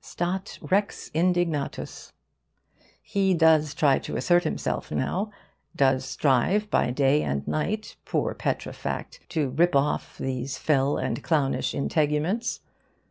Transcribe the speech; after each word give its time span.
'Stat 0.00 0.58
rex 0.62 1.10
indignatus.' 1.12 2.12
He 3.02 3.34
does 3.34 3.74
try 3.74 3.98
to 3.98 4.16
assert 4.16 4.42
himself 4.42 4.90
now 4.90 5.30
does 5.76 6.02
strive, 6.06 6.70
by 6.70 6.90
day 6.90 7.22
and 7.22 7.44
by 7.44 7.50
night, 7.52 7.96
poor 8.06 8.32
petrefact, 8.34 9.20
to 9.28 9.50
rip 9.50 9.76
off 9.76 10.16
these 10.16 10.56
fell 10.56 10.96
and 10.96 11.22
clownish 11.22 11.74
integuments. 11.74 12.60